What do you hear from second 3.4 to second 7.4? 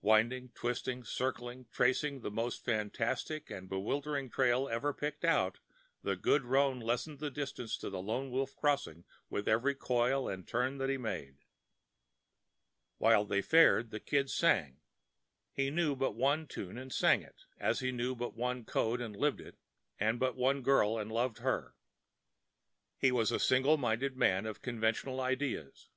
and bewildering trail ever picked out, the good roan lessened the